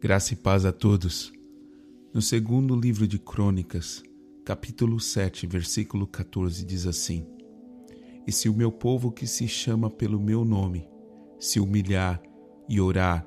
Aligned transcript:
Graça 0.00 0.32
e 0.32 0.36
paz 0.36 0.64
a 0.64 0.70
todos. 0.70 1.32
No 2.14 2.22
segundo 2.22 2.76
livro 2.76 3.04
de 3.04 3.18
Crônicas, 3.18 4.00
capítulo 4.44 5.00
7, 5.00 5.44
versículo 5.44 6.06
14, 6.06 6.64
diz 6.64 6.86
assim: 6.86 7.26
E 8.24 8.30
se 8.30 8.48
o 8.48 8.54
meu 8.54 8.70
povo 8.70 9.10
que 9.10 9.26
se 9.26 9.48
chama 9.48 9.90
pelo 9.90 10.20
meu 10.20 10.44
nome 10.44 10.88
se 11.40 11.58
humilhar 11.58 12.22
e 12.68 12.80
orar 12.80 13.26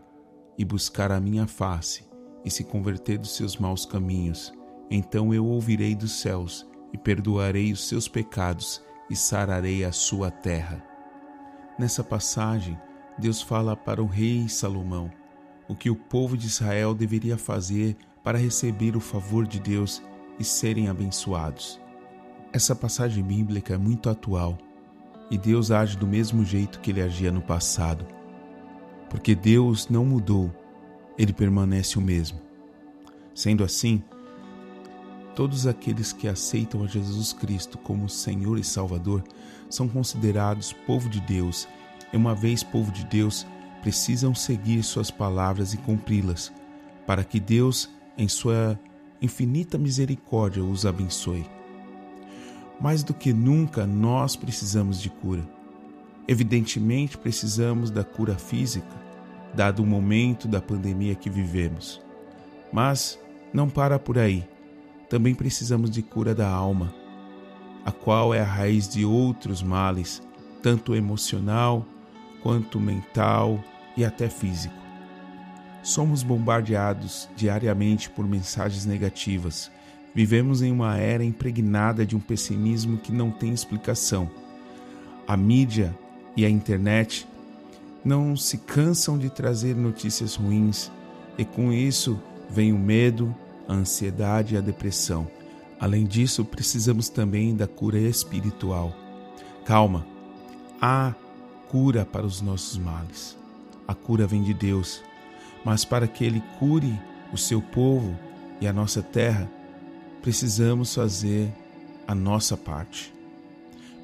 e 0.57 0.63
buscar 0.63 1.12
a 1.12 1.20
minha 1.20 1.46
face 1.46 2.05
e 2.45 2.49
se 2.49 2.63
converter 2.63 3.17
dos 3.17 3.35
seus 3.35 3.57
maus 3.57 3.85
caminhos, 3.85 4.53
então 4.89 5.33
eu 5.33 5.45
ouvirei 5.45 5.93
dos 5.93 6.21
céus 6.21 6.65
e 6.93 6.97
perdoarei 6.97 7.73
os 7.73 7.85
seus 7.85 8.07
pecados 8.07 8.81
e 9.09 9.15
sararei 9.15 9.83
a 9.83 9.91
sua 9.91 10.31
terra. 10.31 10.81
Nessa 11.77 12.01
passagem, 12.01 12.79
Deus 13.19 13.41
fala 13.41 13.75
para 13.75 14.01
o 14.01 14.07
rei 14.07 14.47
Salomão 14.47 15.11
o 15.71 15.75
que 15.75 15.89
o 15.89 15.95
povo 15.95 16.35
de 16.35 16.47
Israel 16.47 16.93
deveria 16.93 17.38
fazer 17.38 17.95
para 18.21 18.38
receber 18.38 18.98
o 18.98 18.99
favor 18.99 19.48
de 19.48 19.57
Deus 19.57 20.03
e 20.38 20.43
serem 20.43 20.89
abençoados. 20.89 21.79
Essa 22.52 22.75
passagem 22.75 23.23
bíblica 23.23 23.76
é 23.76 23.77
muito 23.77 24.09
atual 24.09 24.57
e 25.29 25.38
Deus 25.38 25.71
age 25.71 25.98
do 25.98 26.05
mesmo 26.05 26.43
jeito 26.43 26.81
que 26.81 26.91
ele 26.91 27.02
agia 27.02 27.31
no 27.31 27.41
passado. 27.41 28.05
Porque 29.09 29.34
Deus 29.34 29.88
não 29.88 30.03
mudou, 30.03 30.53
ele 31.17 31.31
permanece 31.31 31.98
o 31.98 32.01
mesmo. 32.01 32.41
Sendo 33.34 33.63
assim, 33.63 34.03
todos 35.34 35.65
aqueles 35.65 36.12
que 36.12 36.27
aceitam 36.27 36.84
a 36.84 36.88
Jesus 36.88 37.31
Cristo 37.31 37.77
como 37.77 38.09
Senhor 38.09 38.59
e 38.59 38.63
Salvador 38.63 39.23
são 39.70 39.88
considerados 39.88 40.73
povo 40.73 41.07
de 41.07 41.21
Deus, 41.21 41.65
e 42.12 42.17
uma 42.17 42.35
vez 42.35 42.62
povo 42.62 42.91
de 42.91 43.05
Deus, 43.05 43.48
precisam 43.81 44.34
seguir 44.34 44.84
Suas 44.84 45.12
palavras 45.12 45.73
e 45.73 45.77
cumpri-las, 45.77 46.52
para 47.05 47.23
que 47.23 47.40
Deus, 47.40 47.90
em 48.17 48.27
Sua 48.27 48.80
infinita 49.21 49.77
misericórdia, 49.77 50.63
os 50.63 50.85
abençoe. 50.85 51.46
Mais 52.79 53.04
do 53.04 53.13
que 53.13 53.34
nunca, 53.34 53.85
nós 53.85 54.35
precisamos 54.35 55.02
de 55.02 55.09
cura. 55.09 55.48
Evidentemente, 56.27 57.18
precisamos 57.18 57.91
da 57.91 58.04
cura 58.04 58.35
física, 58.35 59.02
dado 59.54 59.84
o 59.84 59.85
momento 59.85 60.48
da 60.48 60.62
pandemia 60.62 61.13
que 61.13 61.29
vivemos. 61.29 62.02
Mas 62.71 63.20
não 63.54 63.70
para 63.70 63.99
por 63.99 64.18
aí. 64.18 64.47
Também 65.09 65.35
precisamos 65.35 65.90
de 65.90 66.02
cura 66.02 66.34
da 66.34 66.50
alma, 66.50 66.94
a 67.84 67.91
qual 67.91 68.34
é 68.34 68.40
a 68.40 68.46
raiz 68.46 68.88
de 68.88 69.03
outros 69.03 69.62
males, 69.62 70.22
tanto 70.62 70.96
emocional 70.96 71.85
quanto 72.41 72.79
mental 72.79 73.63
e 73.95 74.06
até 74.06 74.29
físico. 74.29 74.75
Somos 75.84 76.22
bombardeados 76.22 77.28
diariamente 77.35 78.09
por 78.09 78.28
mensagens 78.28 78.85
negativas. 78.85 79.72
Vivemos 80.13 80.62
em 80.62 80.72
uma 80.72 80.97
era 80.97 81.23
impregnada 81.23 82.06
de 82.06 82.16
um 82.16 82.19
pessimismo 82.19 82.97
que 82.97 83.12
não 83.12 83.31
tem 83.31 83.53
explicação. 83.53 84.29
A 85.28 85.35
mídia 85.35 85.95
e 86.35 86.45
a 86.45 86.50
internet 86.50 87.28
não 88.03 88.35
se 88.35 88.57
cansam 88.57 89.17
de 89.17 89.29
trazer 89.29 89.75
notícias 89.75 90.35
ruins, 90.35 90.91
e 91.38 91.45
com 91.45 91.72
isso 91.72 92.19
vem 92.50 92.73
o 92.73 92.79
medo, 92.79 93.34
a 93.67 93.73
ansiedade 93.73 94.56
e 94.56 94.57
a 94.57 94.62
depressão. 94.62 95.28
Além 95.79 96.06
disso, 96.06 96.44
precisamos 96.45 97.09
também 97.09 97.56
da 97.56 97.67
cura 97.67 97.97
espiritual. 97.97 98.94
Calma, 99.66 100.06
há 100.79 101.13
cura 101.72 102.06
para 102.06 102.25
os 102.25 102.41
nossos 102.41 102.78
males. 102.78 103.38
A 103.88 103.96
cura 103.96 104.28
vem 104.28 104.44
de 104.44 104.53
Deus, 104.53 105.02
mas 105.64 105.86
para 105.86 106.06
que 106.06 106.25
Ele 106.25 106.44
cure 106.59 107.00
o 107.31 107.38
seu 107.38 107.62
povo 107.62 108.14
e 108.59 108.68
a 108.68 108.74
nossa 108.74 109.02
terra, 109.02 109.50
precisamos 110.22 110.94
fazer 110.94 111.50
a 112.06 112.14
nossa 112.14 112.58
parte. 112.58 113.14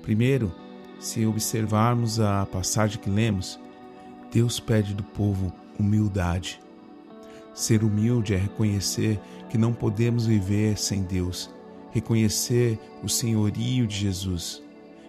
Primeiro, 0.01 0.49
se 0.97 1.25
observarmos 1.25 2.21
a 2.21 2.45
passagem 2.45 3.01
que 3.01 3.09
lemos, 3.09 3.59
Deus 4.31 4.61
pede 4.61 4.93
do 4.93 5.03
povo 5.03 5.51
humildade. 5.77 6.61
Ser 7.53 7.83
humilde 7.83 8.33
é 8.33 8.37
reconhecer 8.37 9.19
que 9.49 9.57
não 9.57 9.73
podemos 9.73 10.25
viver 10.25 10.77
sem 10.77 11.03
Deus, 11.03 11.53
reconhecer 11.91 12.79
o 13.03 13.09
senhorio 13.09 13.85
de 13.85 13.97
Jesus 13.97 14.65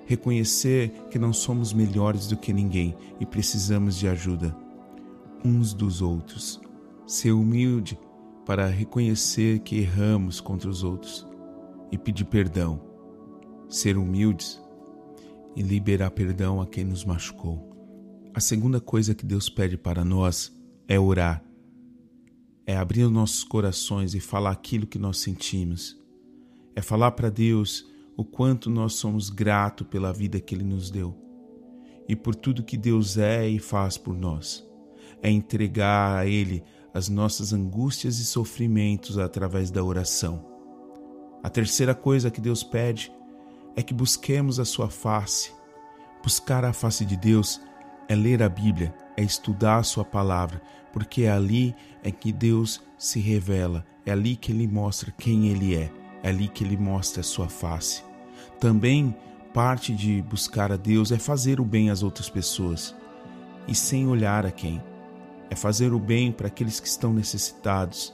reconhecer 0.08 0.90
que 1.10 1.18
não 1.18 1.34
somos 1.34 1.74
melhores 1.74 2.28
do 2.28 2.36
que 2.36 2.50
ninguém 2.50 2.96
e 3.20 3.26
precisamos 3.26 3.94
de 3.94 4.08
ajuda 4.08 4.56
uns 5.44 5.74
dos 5.74 6.00
outros. 6.00 6.58
Ser 7.06 7.32
humilde 7.32 7.98
para 8.46 8.66
reconhecer 8.66 9.58
que 9.58 9.76
erramos 9.76 10.40
contra 10.40 10.70
os 10.70 10.82
outros 10.82 11.26
e 11.92 11.98
pedir 11.98 12.24
perdão. 12.24 12.80
Ser 13.68 13.98
humildes 13.98 14.58
e 15.54 15.60
liberar 15.60 16.10
perdão 16.10 16.58
a 16.58 16.66
quem 16.66 16.84
nos 16.84 17.04
machucou. 17.04 17.68
A 18.32 18.40
segunda 18.40 18.80
coisa 18.80 19.14
que 19.14 19.26
Deus 19.26 19.50
pede 19.50 19.76
para 19.76 20.06
nós 20.06 20.50
é 20.88 20.98
orar. 20.98 21.44
É 22.64 22.74
abrir 22.78 23.04
os 23.04 23.12
nossos 23.12 23.44
corações 23.44 24.14
e 24.14 24.20
falar 24.20 24.52
aquilo 24.52 24.86
que 24.86 24.98
nós 24.98 25.18
sentimos. 25.18 25.98
É 26.74 26.80
falar 26.80 27.10
para 27.10 27.28
Deus 27.28 27.86
o 28.18 28.24
quanto 28.24 28.68
nós 28.68 28.94
somos 28.94 29.30
gratos 29.30 29.86
pela 29.86 30.12
vida 30.12 30.40
que 30.40 30.52
Ele 30.52 30.64
nos 30.64 30.90
deu 30.90 31.16
e 32.08 32.16
por 32.16 32.34
tudo 32.34 32.64
que 32.64 32.76
Deus 32.76 33.16
é 33.16 33.48
e 33.48 33.60
faz 33.60 33.96
por 33.96 34.12
nós. 34.12 34.68
É 35.22 35.30
entregar 35.30 36.18
a 36.18 36.26
Ele 36.26 36.64
as 36.92 37.08
nossas 37.08 37.52
angústias 37.52 38.18
e 38.18 38.24
sofrimentos 38.24 39.18
através 39.18 39.70
da 39.70 39.84
oração. 39.84 40.44
A 41.44 41.48
terceira 41.48 41.94
coisa 41.94 42.28
que 42.28 42.40
Deus 42.40 42.64
pede 42.64 43.12
é 43.76 43.84
que 43.84 43.94
busquemos 43.94 44.58
a 44.58 44.64
Sua 44.64 44.90
face. 44.90 45.52
Buscar 46.20 46.64
a 46.64 46.72
face 46.72 47.04
de 47.04 47.16
Deus 47.16 47.60
é 48.08 48.16
ler 48.16 48.42
a 48.42 48.48
Bíblia, 48.48 48.92
é 49.16 49.22
estudar 49.22 49.76
a 49.76 49.84
Sua 49.84 50.04
palavra, 50.04 50.60
porque 50.92 51.22
é 51.22 51.30
ali 51.30 51.72
é 52.02 52.10
que 52.10 52.32
Deus 52.32 52.80
se 52.98 53.20
revela, 53.20 53.86
é 54.04 54.10
ali 54.10 54.34
que 54.34 54.50
Ele 54.50 54.66
mostra 54.66 55.12
quem 55.12 55.46
Ele 55.46 55.76
é, 55.76 55.88
é 56.24 56.30
ali 56.30 56.48
que 56.48 56.64
Ele 56.64 56.76
mostra 56.76 57.20
a 57.20 57.24
Sua 57.24 57.48
face. 57.48 58.07
Também 58.60 59.14
parte 59.54 59.94
de 59.94 60.20
buscar 60.22 60.72
a 60.72 60.76
Deus 60.76 61.12
é 61.12 61.18
fazer 61.18 61.60
o 61.60 61.64
bem 61.64 61.90
às 61.90 62.02
outras 62.02 62.28
pessoas 62.28 62.94
e 63.68 63.74
sem 63.74 64.08
olhar 64.08 64.44
a 64.44 64.50
quem. 64.50 64.82
É 65.48 65.54
fazer 65.54 65.92
o 65.92 65.98
bem 65.98 66.32
para 66.32 66.48
aqueles 66.48 66.80
que 66.80 66.88
estão 66.88 67.12
necessitados. 67.12 68.12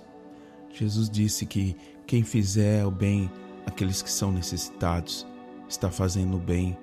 Jesus 0.70 1.08
disse 1.08 1.46
que 1.46 1.74
quem 2.06 2.22
fizer 2.22 2.84
o 2.84 2.90
bem 2.90 3.30
àqueles 3.66 4.02
que 4.02 4.10
são 4.10 4.30
necessitados 4.30 5.26
está 5.66 5.90
fazendo 5.90 6.36
o 6.36 6.40
bem 6.40 6.76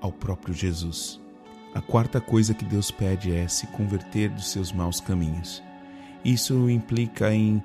ao 0.00 0.12
próprio 0.12 0.54
Jesus. 0.54 1.20
A 1.74 1.80
quarta 1.80 2.20
coisa 2.20 2.54
que 2.54 2.64
Deus 2.64 2.90
pede 2.90 3.34
é 3.34 3.48
se 3.48 3.66
converter 3.68 4.30
dos 4.30 4.50
seus 4.50 4.72
maus 4.72 5.00
caminhos. 5.00 5.60
Isso 6.24 6.70
implica 6.70 7.34
em 7.34 7.62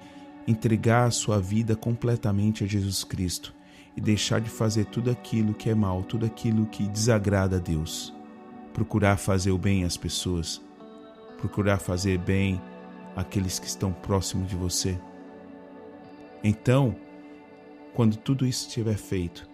entregar 0.48 1.06
a 1.06 1.12
sua 1.12 1.40
vida 1.40 1.76
completamente 1.76 2.64
a 2.64 2.68
Jesus 2.68 3.04
Cristo 3.04 3.57
e 3.98 4.02
deixar 4.02 4.40
de 4.40 4.50
fazer 4.50 4.86
tudo 4.86 5.10
aquilo 5.10 5.56
que 5.56 5.72
é 5.72 5.76
mal, 5.76 6.04
tudo 6.04 6.24
aquilo 6.24 6.68
que 6.68 6.88
desagrada 6.88 7.56
a 7.56 7.60
Deus. 7.60 8.14
Procurar 8.72 9.18
fazer 9.18 9.50
o 9.50 9.58
bem 9.58 9.84
às 9.84 9.98
pessoas, 9.98 10.62
procurar 11.40 11.80
fazer 11.80 12.20
bem 12.20 12.62
àqueles 13.16 13.58
que 13.58 13.66
estão 13.66 13.92
próximos 13.92 14.48
de 14.48 14.56
você. 14.56 15.00
Então, 16.44 16.96
quando 17.96 18.16
tudo 18.16 18.46
isso 18.46 18.68
estiver 18.68 18.98
feito, 18.98 19.50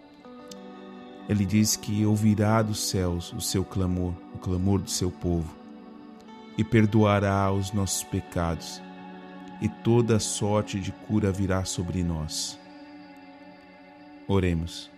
ele 1.26 1.46
diz 1.46 1.74
que 1.74 2.04
ouvirá 2.04 2.60
dos 2.60 2.90
céus 2.90 3.32
o 3.32 3.40
seu 3.40 3.64
clamor, 3.64 4.12
o 4.34 4.38
clamor 4.38 4.78
do 4.78 4.90
seu 4.90 5.10
povo, 5.10 5.56
e 6.58 6.62
perdoará 6.62 7.50
os 7.50 7.72
nossos 7.72 8.04
pecados, 8.04 8.82
e 9.62 9.70
toda 9.70 10.18
sorte 10.18 10.78
de 10.78 10.92
cura 10.92 11.32
virá 11.32 11.64
sobre 11.64 12.04
nós. 12.04 12.62
Oremos. 14.26 14.90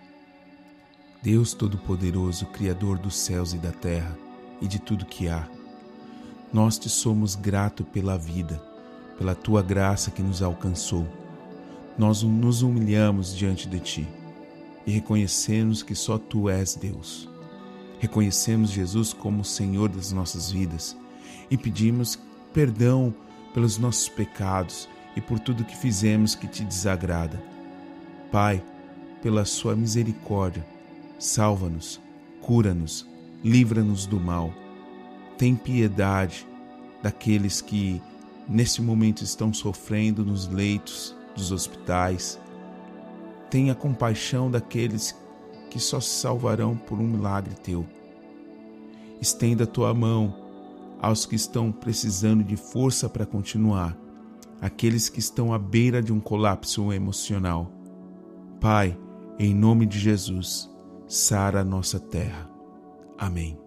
Deus 1.21 1.53
Todo-Poderoso, 1.53 2.47
Criador 2.47 2.97
dos 2.97 3.17
céus 3.17 3.53
e 3.53 3.59
da 3.59 3.73
terra 3.73 4.17
e 4.61 4.69
de 4.69 4.79
tudo 4.79 5.05
que 5.05 5.29
há, 5.29 5.49
nós 6.53 6.79
te 6.79 6.89
somos 6.89 7.35
grato 7.35 7.83
pela 7.83 8.17
vida, 8.17 8.63
pela 9.19 9.35
tua 9.35 9.63
graça 9.63 10.13
que 10.13 10.23
nos 10.23 10.43
alcançou. 10.43 11.07
Nós 11.99 12.23
nos 12.23 12.63
humilhamos 12.63 13.37
diante 13.37 13.69
de 13.69 13.81
ti 13.81 14.09
e 14.87 14.93
reconhecemos 14.93 15.83
que 15.83 15.95
só 15.95 16.19
tu 16.19 16.49
és 16.49 16.77
Deus. 16.77 17.29
Reconhecemos 17.99 18.71
Jesus 18.71 19.13
como 19.13 19.45
Senhor 19.45 19.89
das 19.89 20.13
nossas 20.13 20.53
vidas 20.53 20.97
e 21.51 21.57
pedimos 21.57 22.17
perdão 22.53 23.13
pelos 23.53 23.77
nossos 23.77 24.09
pecados 24.09 24.89
e 25.17 25.21
por 25.21 25.41
tudo 25.41 25.65
que 25.65 25.77
fizemos 25.77 26.37
que 26.37 26.47
te 26.47 26.63
desagrada. 26.63 27.43
Pai, 28.31 28.63
pela 29.27 29.45
sua 29.45 29.75
misericórdia, 29.75 30.65
salva-nos, 31.19 32.01
cura-nos, 32.41 33.05
livra-nos 33.43 34.07
do 34.07 34.21
mal. 34.21 34.55
Tem 35.37 35.57
piedade 35.57 36.47
daqueles 37.03 37.61
que 37.61 38.01
nesse 38.49 38.81
momento 38.81 39.25
estão 39.25 39.53
sofrendo 39.53 40.25
nos 40.25 40.47
leitos 40.47 41.13
dos 41.35 41.51
hospitais. 41.51 42.39
Tenha 43.51 43.75
compaixão 43.75 44.49
daqueles 44.49 45.13
que 45.73 45.81
só 45.81 45.99
se 45.99 46.21
salvarão 46.21 46.77
por 46.77 47.01
um 47.01 47.09
milagre 47.09 47.57
teu. 47.57 47.85
Estenda 49.21 49.65
a 49.65 49.67
tua 49.67 49.93
mão 49.93 50.37
aos 51.03 51.27
que 51.27 51.35
estão 51.35 51.73
precisando 51.73 52.45
de 52.45 52.57
força 52.57 53.09
para 53.09 53.27
continuar, 53.27 53.99
aqueles 54.61 55.09
que 55.09 55.19
estão 55.19 55.53
à 55.53 55.59
beira 55.59 56.01
de 56.01 56.13
um 56.13 56.21
colapso 56.21 56.93
emocional. 56.93 57.73
Pai, 58.61 58.97
em 59.39 59.55
nome 59.55 59.87
de 59.87 59.99
Jesus, 59.99 60.71
sara 61.07 61.61
a 61.61 61.65
nossa 61.65 62.01
terra. 62.01 62.51
Amém. 63.19 63.66